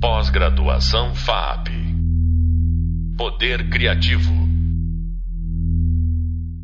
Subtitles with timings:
[0.00, 1.70] Pós-graduação FAP.
[3.16, 4.30] Poder Criativo.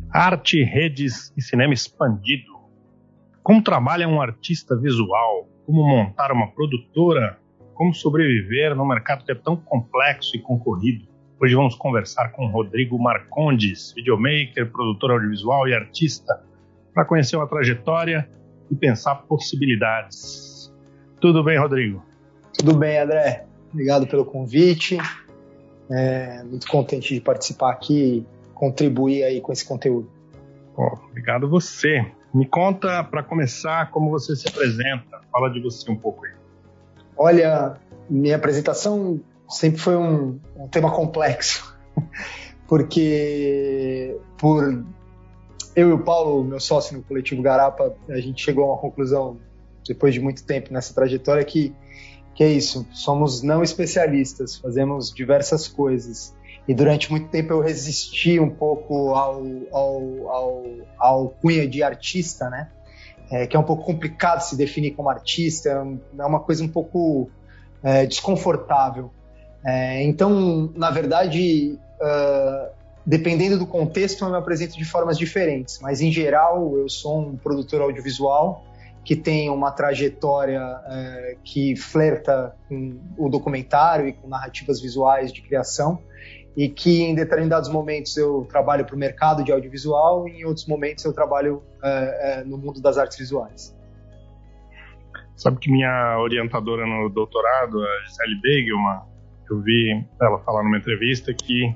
[0.09, 2.53] Arte, redes e cinema expandido.
[3.43, 5.49] Como trabalha um artista visual?
[5.65, 7.37] Como montar uma produtora?
[7.73, 11.05] Como sobreviver num mercado que é tão complexo e concorrido?
[11.37, 16.41] Hoje vamos conversar com Rodrigo Marcondes, videomaker, produtor audiovisual e artista,
[16.93, 18.29] para conhecer uma trajetória
[18.71, 20.73] e pensar possibilidades.
[21.19, 22.14] Tudo bem, Rodrigo?
[22.57, 23.45] Tudo bem, André.
[23.71, 24.97] Obrigado pelo convite.
[25.89, 30.09] É, muito contente de participar aqui e contribuir aí com esse conteúdo.
[30.75, 32.05] Oh, obrigado você.
[32.33, 35.21] Me conta, para começar, como você se apresenta.
[35.31, 36.33] Fala de você um pouco aí.
[37.17, 37.77] Olha,
[38.09, 41.77] minha apresentação sempre foi um, um tema complexo,
[42.67, 44.83] porque por
[45.75, 49.37] eu e o Paulo, meu sócio no coletivo Garapa, a gente chegou a uma conclusão
[49.87, 51.73] depois de muito tempo nessa trajetória que
[52.35, 56.35] que é isso, somos não especialistas, fazemos diversas coisas
[56.67, 59.41] e durante muito tempo eu resisti um pouco ao,
[59.71, 60.63] ao, ao,
[60.97, 62.69] ao cunha de artista, né?
[63.31, 67.29] É, que é um pouco complicado se definir como artista, é uma coisa um pouco
[67.81, 69.09] é, desconfortável.
[69.65, 72.69] É, então, na verdade, uh,
[73.03, 77.35] dependendo do contexto, eu me apresento de formas diferentes, mas em geral eu sou um
[77.35, 78.63] produtor audiovisual
[79.05, 85.43] que tem uma trajetória é, que flerta com o documentário e com narrativas visuais de
[85.43, 86.01] criação
[86.57, 90.65] e que em determinados momentos eu trabalho para o mercado de audiovisual e em outros
[90.65, 93.77] momentos eu trabalho é, é, no mundo das artes visuais.
[95.35, 99.01] Sabe que minha orientadora no doutorado, a Gisele Begelman,
[99.51, 101.75] eu vi ela falar numa entrevista que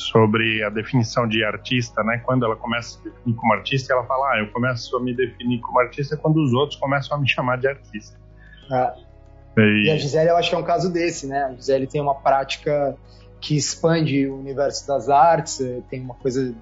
[0.00, 2.22] sobre a definição de artista, né?
[2.24, 5.14] Quando ela começa a se definir como artista, ela fala: ah, eu começo a me
[5.14, 8.18] definir como artista quando os outros começam a me chamar de artista.
[8.70, 8.94] Ah.
[9.56, 9.86] E...
[9.86, 11.44] e a Gisele, eu acho que é um caso desse, né?
[11.44, 12.96] A Gisele tem uma prática
[13.40, 16.54] que expande o universo das artes, tem uma coisa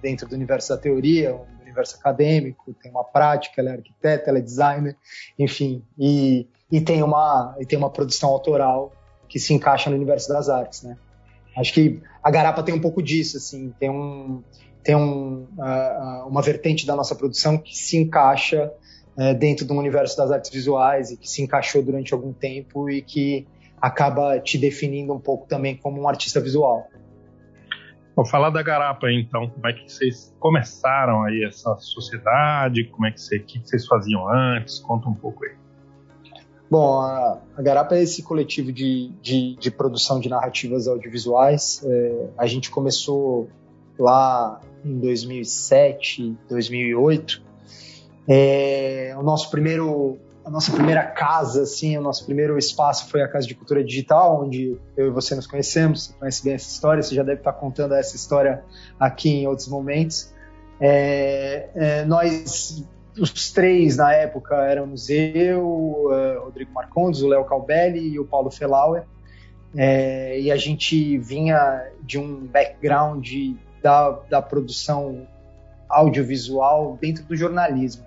[0.00, 4.38] dentro do universo da teoria, do universo acadêmico, tem uma prática, ela é arquiteta, ela
[4.38, 4.96] é designer,
[5.38, 8.92] enfim, e, e, tem, uma, e tem uma produção autoral
[9.28, 10.96] que se encaixa no universo das artes, né?
[11.56, 14.42] Acho que a Garapa tem um pouco disso, assim, tem um
[14.82, 18.72] tem um, uh, uma vertente da nossa produção que se encaixa
[19.16, 23.00] uh, dentro do universo das artes visuais e que se encaixou durante algum tempo e
[23.00, 23.46] que
[23.80, 26.88] acaba te definindo um pouco também como um artista visual.
[28.14, 29.48] Vou falar da Garapa então.
[29.48, 32.84] Como é que vocês começaram aí essa sociedade?
[32.84, 34.78] Como é que, que vocês faziam antes?
[34.80, 35.52] Conta um pouco aí.
[36.72, 41.82] Bom, a, a Garapa é esse coletivo de, de, de produção de narrativas audiovisuais.
[41.84, 43.50] É, a gente começou
[43.98, 47.42] lá em 2007, 2008.
[48.26, 53.28] É, o nosso primeiro a nossa primeira casa, assim, o nosso primeiro espaço foi a
[53.28, 56.06] Casa de Cultura Digital, onde eu e você nos conhecemos.
[56.06, 58.64] Você conhece bem essa história, você já deve estar contando essa história
[58.98, 60.32] aqui em outros momentos.
[60.80, 62.82] É, é, nós,
[63.18, 68.50] os três na época, éramos eu, uh, Rodrigo Marcondes, o Léo Calbelli e o Paulo
[68.50, 69.04] Felauer.
[69.74, 73.26] É, e a gente vinha de um background
[73.82, 75.26] da, da produção
[75.88, 78.04] audiovisual dentro do jornalismo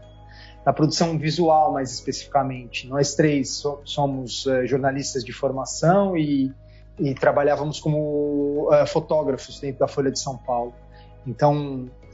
[0.66, 2.88] da produção visual mais especificamente.
[2.88, 6.52] Nós três so, somos uh, jornalistas de formação e,
[6.98, 10.74] e trabalhávamos como uh, fotógrafos dentro da Folha de São Paulo.
[11.26, 12.05] Então, eh,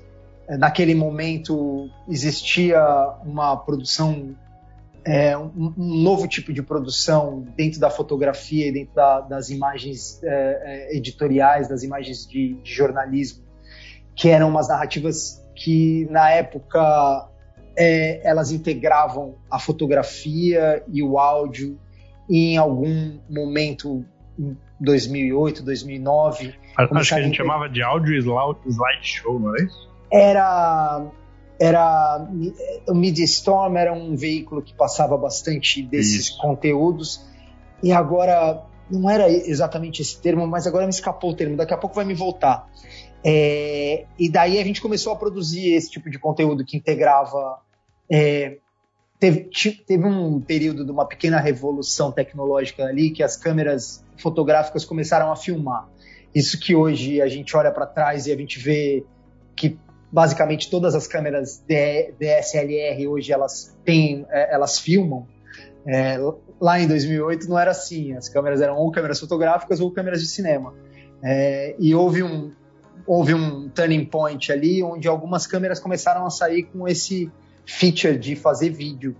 [0.57, 2.83] naquele momento existia
[3.23, 4.35] uma produção,
[5.05, 10.19] é, um, um, novo tipo de produção dentro da fotografia e dentro da, das imagens
[10.23, 13.43] é, editoriais, das imagens de, de jornalismo,
[14.15, 17.29] que eram umas narrativas que na época
[17.77, 21.79] é, elas integravam a fotografia e o áudio
[22.29, 24.05] em algum momento
[24.37, 26.55] em 2008, 2009.
[26.77, 29.90] Acho que a gente chamava de áudio slideshow, não é isso?
[30.11, 31.07] Era
[31.59, 32.27] era
[32.87, 36.37] o Media Storm era um veículo que passava bastante desses Isso.
[36.39, 37.23] conteúdos
[37.83, 41.55] e agora não era exatamente esse termo, mas agora me escapou o termo.
[41.55, 42.67] Daqui a pouco vai me voltar.
[43.23, 47.59] É, e daí a gente começou a produzir esse tipo de conteúdo que integrava.
[48.11, 48.57] É,
[49.19, 49.49] teve,
[49.85, 55.35] teve um período de uma pequena revolução tecnológica ali que as câmeras fotográficas começaram a
[55.35, 55.87] filmar.
[56.33, 59.05] Isso que hoje a gente olha para trás e a gente vê
[59.55, 59.77] que
[60.11, 61.63] basicamente todas as câmeras
[62.19, 65.25] DSLR hoje elas têm, é, elas filmam.
[65.85, 66.17] É,
[66.59, 70.27] lá em 2008 não era assim, as câmeras eram ou câmeras fotográficas ou câmeras de
[70.27, 70.73] cinema.
[71.23, 72.51] É, e houve um,
[73.07, 77.31] houve um turning point ali onde algumas câmeras começaram a sair com esse
[77.65, 79.15] feature de fazer vídeo.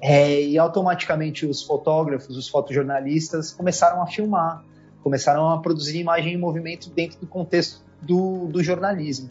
[0.00, 4.62] É, e automaticamente os fotógrafos, os fotojornalistas começaram a filmar,
[5.02, 9.30] começaram a produzir imagem em movimento dentro do contexto do, do jornalismo.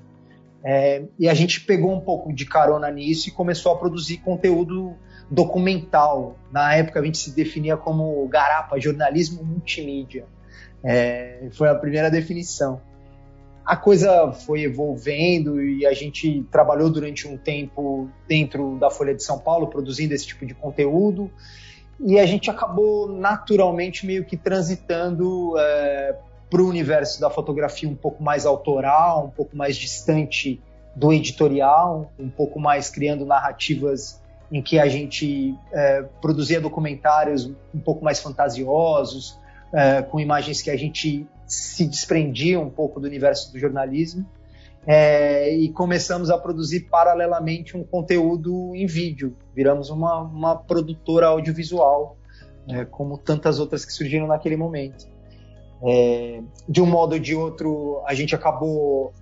[0.68, 4.96] É, e a gente pegou um pouco de carona nisso e começou a produzir conteúdo
[5.30, 6.40] documental.
[6.52, 10.26] Na época a gente se definia como garapa, jornalismo multimídia.
[10.84, 12.82] É, foi a primeira definição.
[13.64, 19.24] A coisa foi evolvendo e a gente trabalhou durante um tempo dentro da Folha de
[19.24, 21.32] São Paulo produzindo esse tipo de conteúdo
[22.00, 26.16] e a gente acabou naturalmente meio que transitando é,
[26.50, 30.62] para o universo da fotografia um pouco mais autoral, um pouco mais distante
[30.96, 34.22] do editorial, um pouco mais criando narrativas
[34.52, 39.38] em que a gente é, produzia documentários um pouco mais fantasiosos,
[39.74, 44.26] é, com imagens que a gente se desprendia um pouco do universo do jornalismo.
[44.88, 49.36] É, e começamos a produzir paralelamente um conteúdo em vídeo.
[49.54, 52.18] Viramos uma, uma produtora audiovisual,
[52.68, 55.08] é, como tantas outras que surgiram naquele momento.
[55.86, 59.14] É, de um modo ou de outro, a gente acabou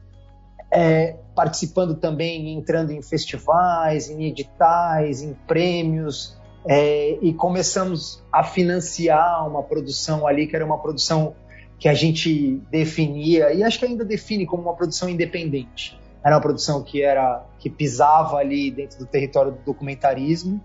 [0.71, 9.47] é, participando também, entrando em festivais, em editais, em prêmios, é, e começamos a financiar
[9.47, 11.35] uma produção ali que era uma produção
[11.77, 15.99] que a gente definia e acho que ainda define como uma produção independente.
[16.23, 20.61] Era uma produção que era que pisava ali dentro do território do documentarismo,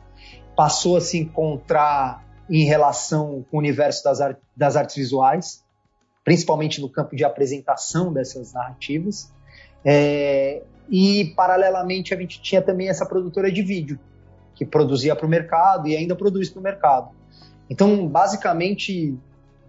[0.54, 4.18] passou a se encontrar em relação com o universo das,
[4.56, 5.64] das artes visuais,
[6.28, 9.32] principalmente no campo de apresentação dessas narrativas.
[9.82, 10.60] É,
[10.90, 13.98] e, paralelamente, a gente tinha também essa produtora de vídeo,
[14.54, 17.08] que produzia para o mercado e ainda produz para o mercado.
[17.70, 19.16] Então, basicamente,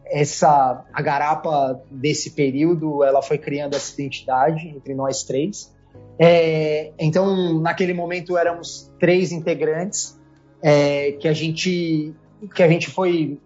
[0.06, 5.74] essa a garapa desse período, ela foi criando essa identidade entre nós três.
[6.20, 10.20] É, então, naquele momento, éramos três integrantes
[10.62, 12.14] é, que a gente
[12.54, 13.40] que a gente foi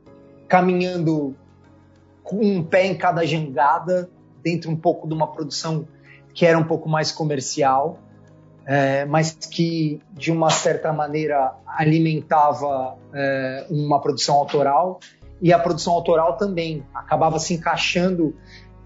[0.48, 1.36] caminhando
[2.24, 4.10] com um pé em cada jangada,
[4.42, 5.88] dentro um pouco de uma produção
[6.34, 8.00] que era um pouco mais comercial,
[8.66, 15.00] é, mas que de uma certa maneira alimentava é, uma produção autoral
[15.42, 18.36] e a produção autoral também acabava se encaixando.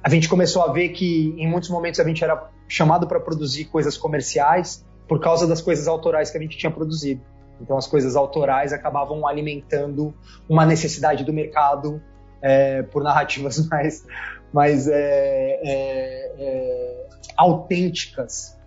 [0.04, 3.66] A gente começou a ver que em muitos momentos a gente era chamado para produzir
[3.66, 7.22] coisas comerciais por causa das coisas autorais que a gente tinha produzido.
[7.62, 10.13] Então as coisas autorais acabavam alimentando
[10.50, 12.01] uma necessidade do mercado
[12.42, 14.06] é, por narrativas mais,
[14.54, 18.57] mais é, é, é autênticas,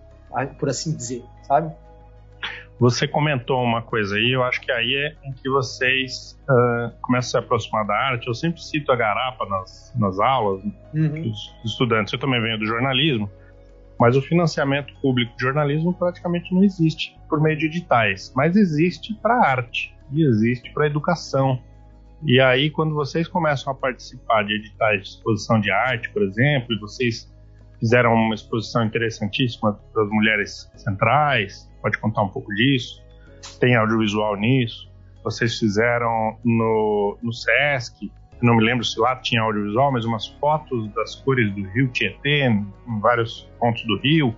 [0.58, 1.74] por assim dizer, sabe?
[2.80, 7.38] Você comentou uma coisa aí, eu acho que aí é em que vocês uh, começam
[7.38, 8.26] a se aproximar da arte.
[8.26, 10.64] Eu sempre cito a garapa nas, nas aulas
[10.94, 11.22] uhum.
[11.22, 12.10] dos estudantes.
[12.10, 13.30] Eu também venho do jornalismo,
[13.98, 19.12] mas o financiamento público de jornalismo praticamente não existe por meio de editais, mas existe
[19.12, 21.62] para arte e existe para educação.
[22.22, 26.74] E aí, quando vocês começam a participar de editais de exposição de arte, por exemplo,
[26.74, 27.32] e vocês
[27.78, 33.02] fizeram uma exposição interessantíssima das mulheres centrais, pode contar um pouco disso?
[33.58, 34.90] Tem audiovisual nisso?
[35.24, 38.12] Vocês fizeram no, no SESC,
[38.42, 42.46] não me lembro se lá tinha audiovisual, mas umas fotos das cores do rio Tietê,
[42.46, 42.66] em
[43.00, 44.34] vários pontos do rio.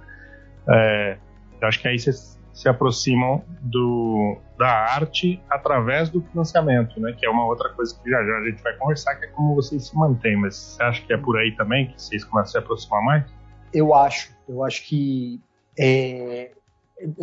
[0.68, 1.18] É,
[1.62, 7.14] acho que aí vocês se aproximam do, da arte através do financiamento, né?
[7.18, 9.54] Que é uma outra coisa que já já a gente vai conversar, que é como
[9.54, 10.36] vocês se mantêm.
[10.36, 13.24] Mas você acha que é por aí também que vocês começam a se aproximar mais?
[13.72, 14.32] Eu acho.
[14.48, 15.40] Eu acho que
[15.78, 16.50] é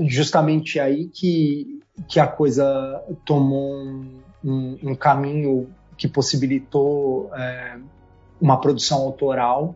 [0.08, 7.78] justamente aí que, que a coisa tomou um, um, um caminho que possibilitou é,
[8.42, 9.76] uma produção autoral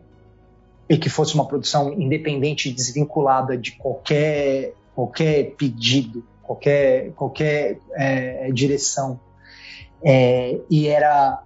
[0.88, 9.18] e que fosse uma produção independente desvinculada de qualquer qualquer pedido, qualquer, qualquer é, direção.
[10.02, 11.42] É, e era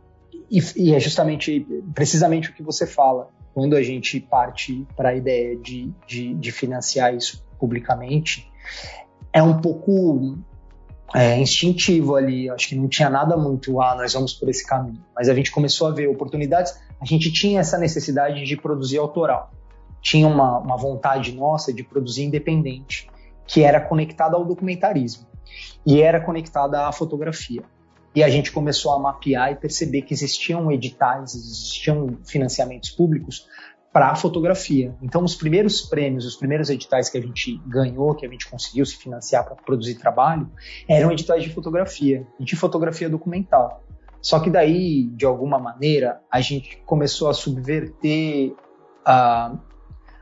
[0.51, 5.15] e, e, é justamente precisamente o que você fala quando a gente parte para a
[5.15, 8.51] ideia de, de, de, financiar isso publicamente
[9.33, 10.39] é um pouco
[11.15, 12.49] é, instintivo ali.
[12.51, 15.03] Acho que não tinha nada muito ah nós vamos por esse caminho.
[15.15, 16.79] Mas a gente começou a ver oportunidades.
[17.01, 19.51] A gente tinha essa necessidade de produzir autoral.
[20.01, 23.09] Tinha uma, uma vontade nossa de produzir independente
[23.49, 25.27] que era conectada ao documentarismo
[25.85, 27.63] e era conectada à fotografia.
[28.15, 33.47] E a gente começou a mapear e perceber que existiam editais, existiam financiamentos públicos
[33.93, 34.95] para a fotografia.
[35.03, 38.85] Então, os primeiros prêmios, os primeiros editais que a gente ganhou, que a gente conseguiu
[38.85, 40.51] se financiar para produzir trabalho,
[40.87, 43.83] eram editais de fotografia, de fotografia documental.
[44.21, 48.55] Só que daí, de alguma maneira, a gente começou a subverter
[49.05, 49.57] a,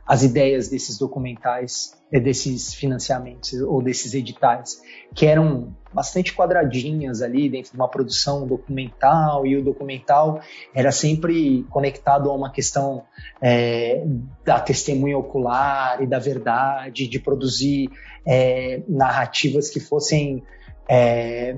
[0.06, 4.80] as ideias desses documentais, eh, desses financiamentos ou desses editais,
[5.14, 10.40] que eram bastante quadradinhas ali dentro de uma produção documental, e o documental
[10.72, 13.02] era sempre conectado a uma questão
[13.42, 14.04] é,
[14.44, 17.90] da testemunha ocular e da verdade, de produzir
[18.24, 20.42] é, narrativas que fossem
[20.88, 21.56] é,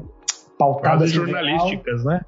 [0.58, 1.12] pautadas.
[1.12, 2.24] Quase jornalísticas, né?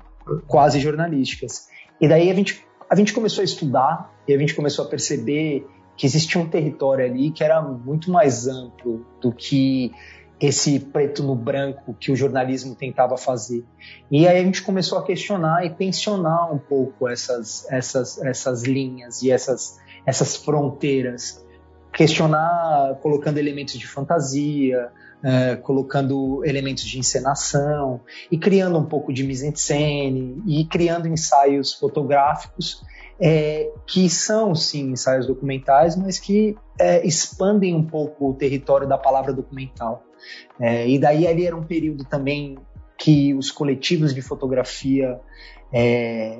[0.47, 1.69] Quase jornalísticas.
[2.01, 5.67] E daí a gente, a gente começou a estudar e a gente começou a perceber
[6.01, 9.93] que existia um território ali que era muito mais amplo do que
[10.41, 13.63] esse preto no branco que o jornalismo tentava fazer.
[14.11, 19.21] E aí a gente começou a questionar e tensionar um pouco essas, essas, essas linhas
[19.21, 21.45] e essas, essas fronteiras.
[21.93, 24.91] Questionar colocando elementos de fantasia,
[25.23, 28.01] é, colocando elementos de encenação
[28.33, 32.83] e criando um pouco de mise-en-scène e criando ensaios fotográficos
[33.21, 38.97] é, que são sim ensaios documentais, mas que é, expandem um pouco o território da
[38.97, 40.03] palavra documental.
[40.59, 42.57] É, e daí ali era um período também
[42.97, 45.21] que os coletivos de fotografia
[45.73, 46.39] é,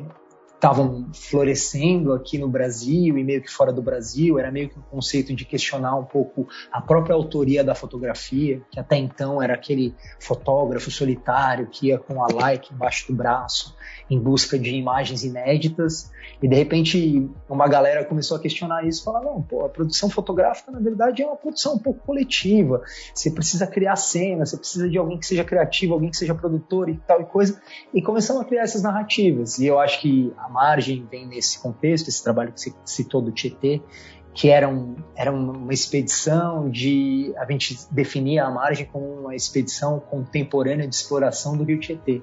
[0.61, 4.83] estavam florescendo aqui no Brasil e meio que fora do Brasil, era meio que um
[4.83, 9.95] conceito de questionar um pouco a própria autoria da fotografia, que até então era aquele
[10.21, 13.75] fotógrafo solitário que ia com a like embaixo do braço
[14.11, 16.11] em busca de imagens inéditas,
[16.43, 20.71] e de repente uma galera começou a questionar isso, falar não, pô, a produção fotográfica
[20.71, 22.83] na verdade é uma produção um pouco coletiva.
[23.15, 26.91] Você precisa criar cena, você precisa de alguém que seja criativo, alguém que seja produtor
[26.91, 27.63] e tal e coisa,
[27.95, 29.59] e começamos a criar essas narrativas.
[29.59, 33.31] E eu acho que a margem vem nesse contexto, esse trabalho que você citou do
[33.31, 33.81] Tietê,
[34.35, 37.33] que era, um, era uma expedição de.
[37.37, 42.23] A gente definia a margem como uma expedição contemporânea de exploração do Rio Tietê.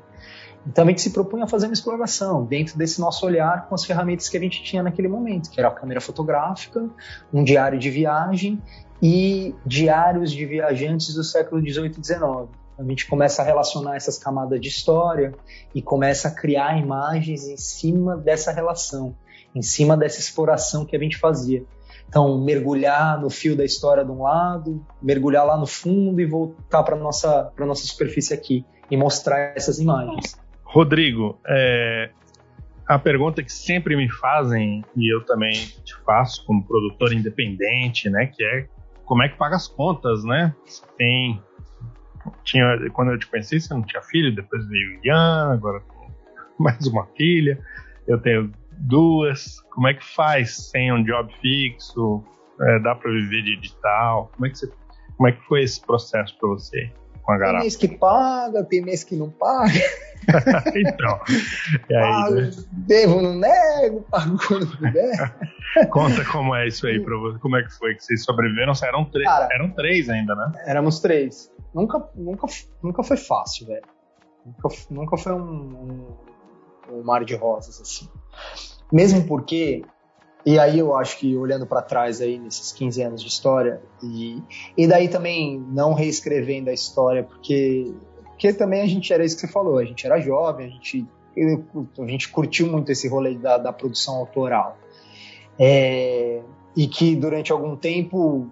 [0.66, 3.86] Então a gente se propunha a fazer uma exploração dentro desse nosso olhar com as
[3.86, 6.90] ferramentas que a gente tinha naquele momento, que era a câmera fotográfica,
[7.34, 8.62] um diário de viagem
[9.02, 12.50] e diários de viajantes do século XVIII e XIX.
[12.78, 15.34] A gente começa a relacionar essas camadas de história
[15.74, 19.16] e começa a criar imagens em cima dessa relação,
[19.56, 21.64] em cima dessa exploração que a gente fazia.
[22.08, 26.84] Então, mergulhar no fio da história de um lado, mergulhar lá no fundo e voltar
[26.84, 30.40] para nossa para nossa superfície aqui e mostrar essas imagens.
[30.64, 32.12] Rodrigo, é,
[32.88, 35.54] a pergunta que sempre me fazem, e eu também
[35.84, 38.68] te faço como produtor independente, né, que é
[39.06, 40.54] como é que paga as contas, né?
[40.98, 41.42] Tem,
[42.44, 45.82] tinha, quando eu te conheci, você não tinha filho, depois veio o Ian, agora
[46.60, 47.60] mais uma filha,
[48.08, 52.24] eu tenho duas, como é que faz sem um job fixo?
[52.60, 54.32] É, dá para viver de edital?
[54.34, 54.72] Como é que você,
[55.16, 56.92] como é que foi esse processo para você?
[57.28, 57.60] com a garapa.
[57.60, 59.74] Tem mês que paga, tem mês que não paga.
[60.76, 61.20] então.
[61.90, 62.52] E aí, pago, né?
[62.72, 65.36] Devo, não nego, pago quando puder.
[65.90, 67.40] Conta como é isso aí pra você.
[67.40, 68.74] Como é que foi que vocês sobreviveram?
[68.84, 70.52] Eram, três, eram três ainda, né?
[70.66, 71.52] Éramos três.
[71.74, 72.48] Nunca, nunca,
[72.82, 73.86] nunca foi fácil, velho.
[74.46, 76.18] Nunca, nunca foi um,
[76.90, 78.10] um, um mar de rosas, assim.
[78.92, 79.84] Mesmo porque
[80.48, 84.42] e aí eu acho que olhando para trás aí nesses 15 anos de história e,
[84.78, 87.94] e daí também não reescrevendo a história porque
[88.38, 91.08] porque também a gente era isso que você falou, a gente era jovem, a gente
[92.00, 94.78] a gente curtiu muito esse rolê da, da produção autoral.
[95.60, 96.42] É,
[96.76, 98.48] e que durante algum tempo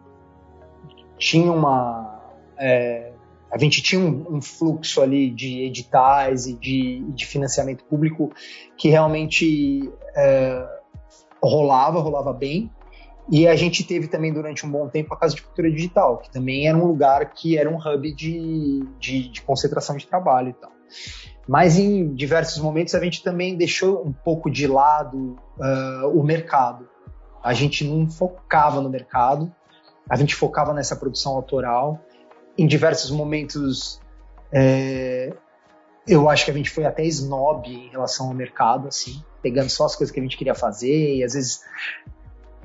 [1.18, 2.20] tinha uma
[2.58, 3.12] é,
[3.52, 8.32] a gente tinha um, um, fluxo ali de editais e de, de financiamento público
[8.76, 10.68] que realmente é,
[11.42, 12.72] rolava, rolava bem.
[13.30, 16.32] E a gente teve também durante um bom tempo a Casa de Cultura Digital, que
[16.32, 20.54] também era um lugar que era um hub de, de, de concentração de trabalho e
[20.54, 20.72] tal.
[21.48, 26.88] Mas em diversos momentos a gente também deixou um pouco de lado uh, o mercado.
[27.44, 29.52] A gente não focava no mercado,
[30.10, 32.00] a gente focava nessa produção autoral.
[32.58, 34.00] Em diversos momentos
[34.52, 35.34] é,
[36.08, 39.86] eu acho que a gente foi até snob em relação ao mercado, assim, pegando só
[39.86, 41.62] as coisas que a gente queria fazer, e às vezes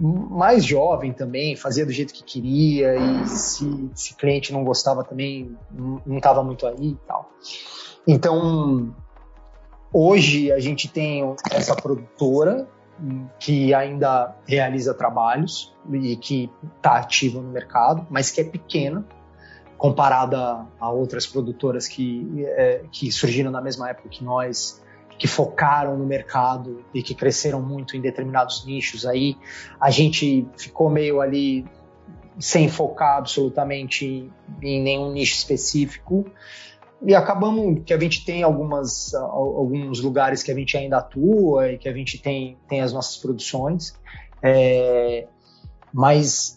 [0.00, 5.56] mais jovem também, fazia do jeito que queria, e se, se cliente não gostava também,
[5.70, 7.30] não estava muito aí e tal.
[8.06, 8.94] Então,
[9.92, 12.66] hoje a gente tem essa produtora
[13.38, 19.06] que ainda realiza trabalhos e que está ativa no mercado, mas que é pequena,
[19.76, 24.82] comparada a outras produtoras que, é, que surgiram na mesma época que nós,
[25.20, 29.04] que focaram no mercado e que cresceram muito em determinados nichos.
[29.04, 29.36] Aí
[29.78, 31.66] a gente ficou meio ali
[32.38, 36.24] sem focar absolutamente em nenhum nicho específico
[37.02, 41.76] e acabamos que a gente tem algumas alguns lugares que a gente ainda atua e
[41.76, 43.94] que a gente tem tem as nossas produções
[44.42, 45.26] é,
[45.92, 46.56] Mas,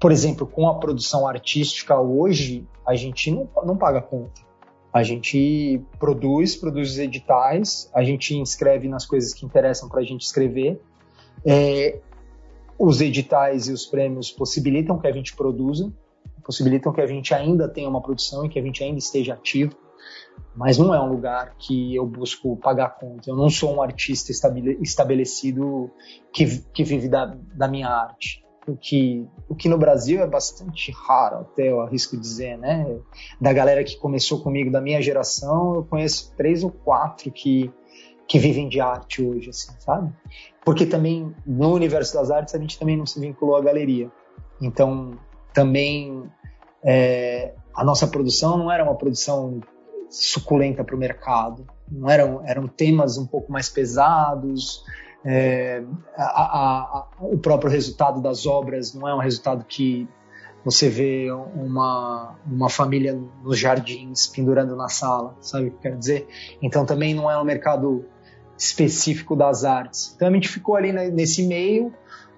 [0.00, 4.40] por exemplo, com a produção artística hoje, a gente não, não paga conta.
[4.92, 10.04] A gente produz, produz os editais, a gente inscreve nas coisas que interessam para a
[10.04, 10.80] gente escrever.
[11.44, 12.00] É,
[12.78, 15.92] os editais e os prêmios possibilitam que a gente produza,
[16.44, 19.76] possibilitam que a gente ainda tenha uma produção e que a gente ainda esteja ativo,
[20.56, 23.30] mas não é um lugar que eu busco pagar conta.
[23.30, 25.90] Eu não sou um artista estabelecido
[26.32, 30.92] que, que vive da, da minha arte o que, o que no Brasil é bastante
[30.92, 32.98] raro, até eu arrisco dizer, né?
[33.40, 37.72] Da galera que começou comigo da minha geração, eu conheço três ou quatro que,
[38.28, 40.12] que vivem de arte hoje, assim, sabe?
[40.64, 44.10] Porque também no universo das artes a gente também não se vinculou à galeria.
[44.60, 45.18] Então,
[45.52, 46.30] também
[46.84, 49.60] é, a nossa produção não era uma produção
[50.10, 54.84] suculenta para o mercado, não eram, eram temas um pouco mais pesados,
[55.24, 55.82] é,
[56.16, 60.08] a, a, o próprio resultado das obras não é um resultado que
[60.64, 66.28] você vê uma, uma família nos jardins pendurando na sala, sabe o que quero dizer?
[66.60, 68.04] Então também não é um mercado
[68.58, 70.12] específico das artes.
[70.14, 71.92] Então a gente ficou ali nesse meio.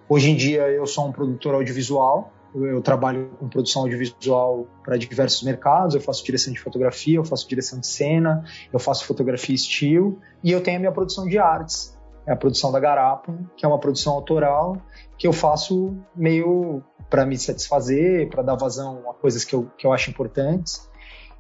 [0.09, 5.43] Hoje em dia eu sou um produtor audiovisual, eu trabalho com produção audiovisual para diversos
[5.43, 10.21] mercados, eu faço direção de fotografia, eu faço direção de cena, eu faço fotografia estilo
[10.45, 11.92] e eu tenho a minha produção de artes
[12.27, 14.77] é a produção da Garapa, que é uma produção autoral
[15.19, 19.87] que eu faço meio para me satisfazer, para dar vazão a coisas que eu, que
[19.87, 20.91] eu acho importantes.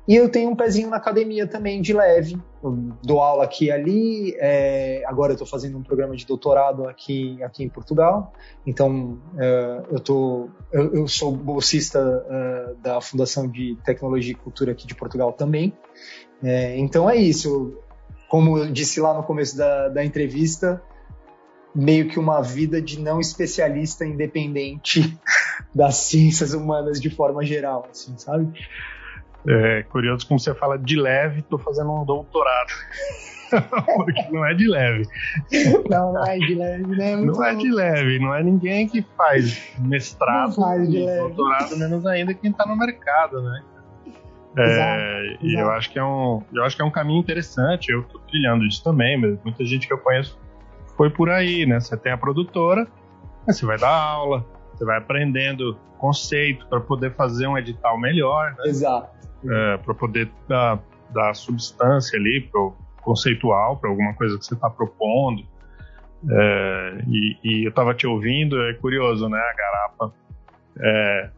[0.07, 2.37] E eu tenho um pezinho na academia também, de leve.
[2.63, 2.73] Eu
[3.03, 4.37] dou aula aqui e ali.
[4.39, 8.33] É, agora eu estou fazendo um programa de doutorado aqui, aqui em Portugal.
[8.67, 14.73] Então, é, eu, tô, eu, eu, sou bolsista é, da Fundação de Tecnologia e Cultura
[14.73, 15.73] aqui de Portugal também.
[16.43, 17.79] É, então é isso
[18.33, 20.83] como eu disse lá no começo da, da entrevista,
[21.75, 25.19] meio que uma vida de não especialista independente
[25.75, 28.51] das ciências humanas de forma geral, assim, sabe?
[29.47, 32.73] É curioso como você fala de leve, estou fazendo um doutorado.
[33.97, 35.07] Porque não é de leve.
[35.91, 37.17] Não, não é de leve, né?
[37.17, 42.33] Muito não é de leve, não é ninguém que faz mestrado, faz doutorado, menos ainda
[42.33, 43.63] quem está no mercado, né?
[44.57, 47.91] É, e eu acho que é um, eu acho que é um caminho interessante.
[47.91, 50.39] Eu tô trilhando isso também, mas muita gente que eu conheço
[50.97, 51.81] foi por aí, né?
[51.81, 52.87] Você tem a produtora,
[53.47, 58.65] você vai dar aula, você vai aprendendo conceito para poder fazer um edital melhor, né?
[58.67, 59.09] Exato.
[59.49, 64.69] É, para poder dar, dar substância ali pro conceitual para alguma coisa que você está
[64.69, 65.45] propondo.
[66.31, 69.39] É, e, e, eu estava te ouvindo, é curioso, né?
[69.39, 70.15] A garapa.
[70.79, 71.31] É,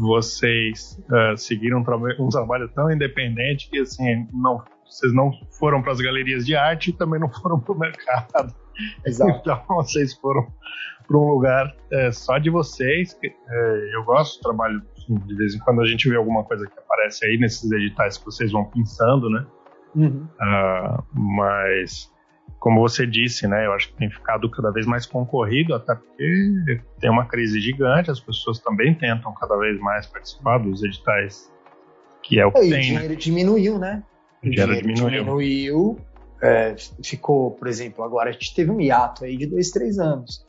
[0.00, 1.96] vocês uh, seguiram um, tra
[2.30, 6.92] trabalho tão independente que assim não vocês não foram para as galerias de arte e
[6.92, 8.52] também não foram para o mercado.
[9.06, 9.38] Exato.
[9.40, 10.46] Então vocês foram
[11.06, 13.16] para um lugar é, só de vocês.
[13.22, 16.66] É, eu gosto do trabalho assim, de vez em quando a gente vê alguma coisa
[16.66, 19.46] que aparece aí nesses editais que vocês vão pensando, né?
[19.94, 20.28] Uhum.
[20.40, 22.10] Uh, mas
[22.58, 26.80] como você disse, né, eu acho que tem ficado cada vez mais concorrido, até porque
[26.98, 31.50] tem uma crise gigante, as pessoas também tentam cada vez mais participar dos editais,
[32.22, 32.70] que é o que é, tem.
[32.70, 32.80] O né?
[32.80, 33.16] dinheiro né?
[33.16, 34.02] diminuiu, né?
[34.42, 35.10] O dinheiro, diminuiu.
[35.10, 36.00] diminuiu
[36.42, 40.44] é, ficou, por exemplo, agora a gente teve um hiato aí de dois, três anos.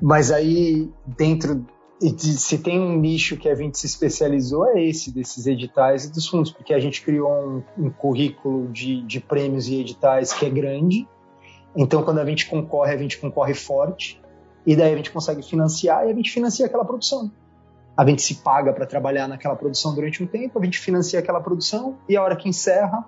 [0.00, 1.66] Mas aí, dentro
[2.00, 6.28] se tem um nicho que a gente se especializou é esse, desses editais e dos
[6.28, 10.50] fundos, porque a gente criou um, um currículo de, de, prêmios e editais que é
[10.50, 11.08] grande.
[11.74, 14.20] Então, quando a gente concorre, a gente concorre forte,
[14.64, 17.32] e daí a gente consegue financiar e a gente financia aquela produção.
[17.96, 21.40] A gente se paga para trabalhar naquela produção durante um tempo, a gente financia aquela
[21.40, 23.04] produção e a hora que encerra,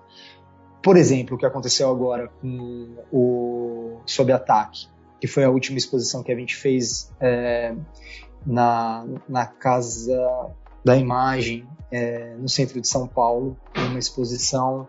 [0.83, 4.89] por exemplo, o que aconteceu agora com o Sob Ataque,
[5.21, 7.13] que foi a última exposição que a gente fez.
[7.21, 7.75] É,
[8.47, 10.51] na, na Casa
[10.85, 14.89] da Imagem, é, no centro de São Paulo, uma exposição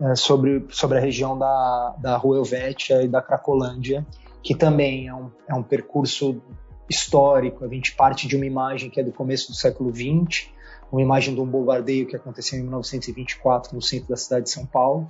[0.00, 4.06] é, sobre, sobre a região da, da Rua Helvétia e da Cracolândia,
[4.42, 6.40] que também é um, é um percurso
[6.88, 7.64] histórico.
[7.64, 10.48] A gente parte de uma imagem que é do começo do século XX,
[10.90, 14.66] uma imagem de um bombardeio que aconteceu em 1924 no centro da cidade de São
[14.66, 15.08] Paulo.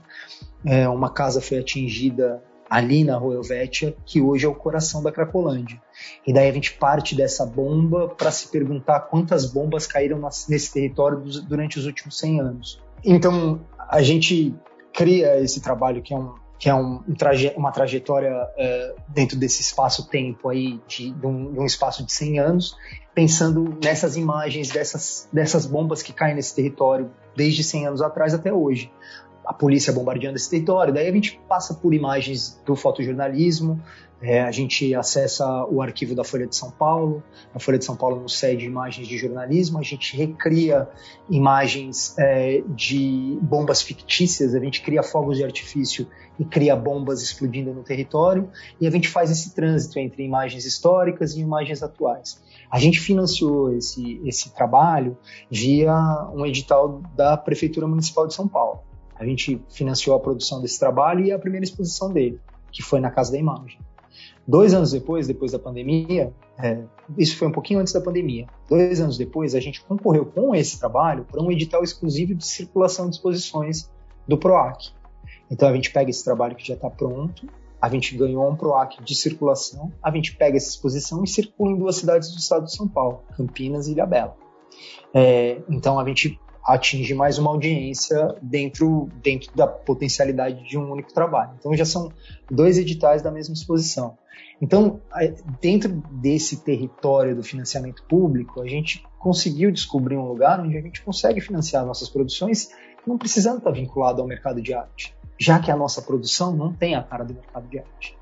[0.65, 5.11] É, uma casa foi atingida ali na Rua Helvétia, que hoje é o coração da
[5.11, 5.83] Cracolândia.
[6.25, 11.19] E daí a gente parte dessa bomba para se perguntar quantas bombas caíram nesse território
[11.43, 12.81] durante os últimos 100 anos.
[13.05, 14.55] Então, a gente
[14.93, 19.37] cria esse trabalho que é um, que é um, um traje, uma trajetória é, dentro
[19.37, 22.77] desse espaço-tempo aí, de, de, um, de, um, espaço de 100 anos,
[23.13, 28.53] pensando nessas imagens dessas, dessas bombas que caem nesse território desde 100 anos atrás até
[28.53, 28.93] hoje
[29.45, 30.93] a polícia bombardeando esse território.
[30.93, 33.81] Daí a gente passa por imagens do fotojornalismo,
[34.23, 37.23] é, a gente acessa o arquivo da Folha de São Paulo,
[37.55, 40.87] a Folha de São Paulo nos cede imagens de jornalismo, a gente recria
[41.31, 46.07] imagens é, de bombas fictícias, a gente cria fogos de artifício
[46.39, 51.35] e cria bombas explodindo no território, e a gente faz esse trânsito entre imagens históricas
[51.35, 52.43] e imagens atuais.
[52.71, 55.17] A gente financiou esse, esse trabalho
[55.51, 55.95] via
[56.35, 58.81] um edital da Prefeitura Municipal de São Paulo.
[59.21, 62.41] A gente financiou a produção desse trabalho e a primeira exposição dele,
[62.73, 63.79] que foi na Casa da Imagem.
[64.49, 66.83] Dois anos depois, depois da pandemia, é,
[67.19, 70.79] isso foi um pouquinho antes da pandemia, dois anos depois, a gente concorreu com esse
[70.79, 73.91] trabalho para um edital exclusivo de circulação de exposições
[74.27, 74.91] do PROAC.
[75.51, 77.47] Então a gente pega esse trabalho que já está pronto,
[77.81, 81.77] a gente ganhou um PROAC de circulação, a gente pega essa exposição e circula em
[81.77, 84.35] duas cidades do estado de São Paulo, Campinas e Ilhabela.
[85.13, 91.13] É, então a gente atinge mais uma audiência dentro, dentro da potencialidade de um único
[91.13, 91.53] trabalho.
[91.59, 92.13] Então já são
[92.51, 94.17] dois editais da mesma exposição.
[94.63, 95.01] Então,
[95.59, 101.03] dentro desse território do financiamento público, a gente conseguiu descobrir um lugar onde a gente
[101.03, 102.69] consegue financiar nossas produções
[103.07, 106.95] não precisando estar vinculado ao mercado de arte, já que a nossa produção não tem
[106.95, 108.19] a cara do mercado de arte.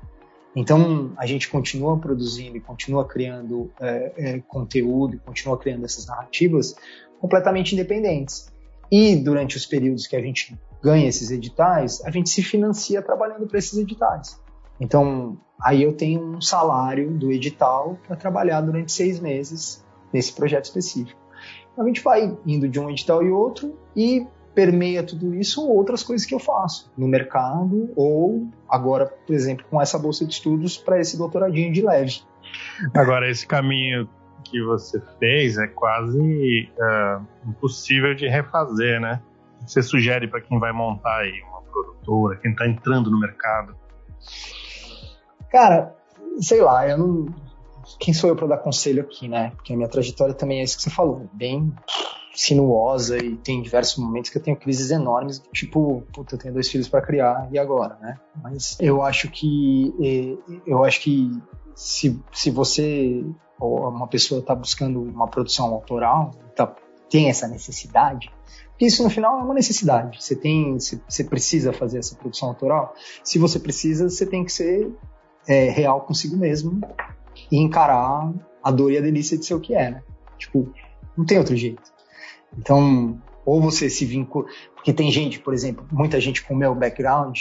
[0.55, 6.75] Então, a gente continua produzindo e continua criando é, é, conteúdo continua criando essas narrativas
[7.19, 8.51] completamente independentes.
[8.91, 13.45] E durante os períodos que a gente ganha esses editais, a gente se financia trabalhando
[13.47, 14.39] para esses editais.
[14.79, 20.65] Então, aí eu tenho um salário do edital para trabalhar durante seis meses nesse projeto
[20.65, 21.19] específico.
[21.73, 26.01] Então, a gente vai indo de um edital e outro e permeia tudo isso outras
[26.01, 30.77] coisas que eu faço no mercado ou agora, por exemplo, com essa bolsa de estudos
[30.77, 32.21] para esse doutoradinho de leve.
[32.93, 34.09] Agora, esse caminho
[34.43, 39.21] que você fez é quase uh, impossível de refazer, né?
[39.65, 43.75] Você sugere para quem vai montar aí uma produtora, quem está entrando no mercado?
[45.51, 45.95] Cara,
[46.39, 47.25] sei lá, eu não.
[47.99, 49.51] Quem sou eu para dar conselho aqui, né?
[49.55, 51.73] Porque a minha trajetória também é isso que você falou, bem
[52.33, 56.69] sinuosa e tem diversos momentos que eu tenho crises enormes, tipo, puta, eu tenho dois
[56.69, 58.17] filhos para criar e agora, né?
[58.41, 61.37] Mas eu acho que eh, eu acho que
[61.75, 63.25] se, se você
[63.59, 66.73] ou uma pessoa está buscando uma produção autoral, tá,
[67.09, 68.31] tem essa necessidade,
[68.79, 70.23] porque isso no final é uma necessidade.
[70.23, 72.95] Você tem, você precisa fazer essa produção autoral.
[73.21, 74.89] Se você precisa, você tem que ser
[75.45, 76.79] é, real consigo mesmo
[77.51, 80.03] e encarar a dor e a delícia de ser o que é, né?
[80.37, 80.71] Tipo,
[81.17, 81.83] não tem outro jeito.
[82.57, 84.45] Então, ou você se vincula.
[84.73, 87.37] Porque tem gente, por exemplo, muita gente com o meu background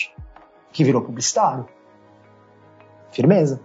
[0.73, 1.69] que virou publicitário.
[3.13, 3.61] Firmeza,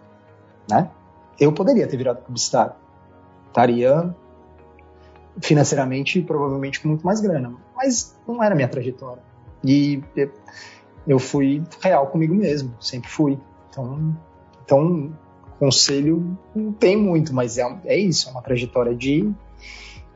[0.70, 0.92] né?
[1.40, 2.74] Eu poderia ter virado publicitário.
[3.48, 4.16] Estaria
[5.42, 7.54] financeiramente provavelmente com muito mais grana.
[7.76, 9.22] Mas não era minha trajetória.
[9.64, 10.04] E
[11.08, 13.40] eu fui real comigo mesmo, sempre fui.
[13.70, 14.16] Então,
[14.64, 15.14] então
[15.60, 19.32] conselho não tem muito, mas é, é isso, é uma trajetória de,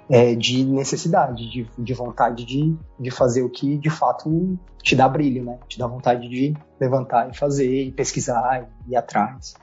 [0.10, 5.08] é, de necessidade, de, de vontade de, de fazer o que de fato te dá
[5.08, 5.58] brilho, né?
[5.68, 9.56] Te dá vontade de levantar e fazer, e pesquisar, e ir atrás.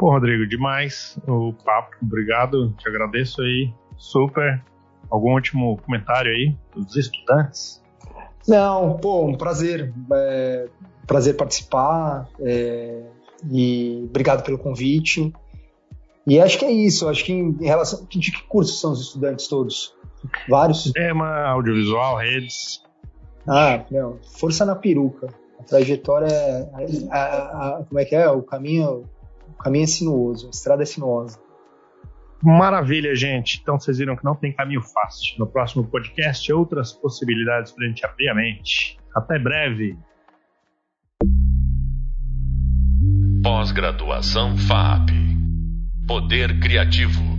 [0.00, 1.94] Pô, Rodrigo, demais o papo.
[2.00, 3.70] Obrigado, te agradeço aí.
[3.98, 4.64] Super.
[5.10, 7.82] Algum último comentário aí dos estudantes?
[8.48, 9.92] Não, pô, um prazer.
[10.10, 10.68] É,
[11.06, 12.26] prazer participar.
[12.40, 13.02] É,
[13.52, 15.34] e obrigado pelo convite.
[16.26, 17.06] E acho que é isso.
[17.06, 18.06] Acho que em relação.
[18.08, 19.94] De que curso são os estudantes todos?
[20.48, 20.84] Vários?
[20.84, 22.82] Cinema, audiovisual, redes.
[23.46, 24.18] Ah, não.
[24.38, 25.28] Força na peruca.
[25.58, 26.70] A trajetória é.
[27.10, 28.30] A, a, a, como é que é?
[28.30, 29.04] O caminho,
[29.60, 31.38] caminho é sinuoso, a estrada é sinuosa.
[32.42, 33.60] Maravilha, gente.
[33.60, 35.38] Então vocês viram que não tem caminho fácil.
[35.38, 38.98] No próximo podcast, outras possibilidades para a gente abrir a mente.
[39.14, 39.96] Até breve.
[43.42, 45.10] Pós-graduação FAP.
[46.06, 47.29] Poder Criativo.